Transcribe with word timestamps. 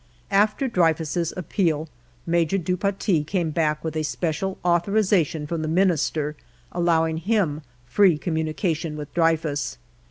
After 0.31 0.67
Dreyfus' 0.67 1.31
appeal, 1.37 1.87
Major 2.25 2.57
du 2.57 2.75
Paty 2.75 3.23
came 3.23 3.51
back 3.51 3.83
with 3.83 3.95
a 3.95 4.01
special 4.01 4.57
authorization 4.65 5.45
from 5.45 5.61
the 5.61 5.67
Minister 5.67 6.35
allowing 6.71 7.17
him 7.17 7.61
free 7.85 8.17
communication 8.17 8.97
with 8.97 9.13
Dreyfus. 9.13 9.77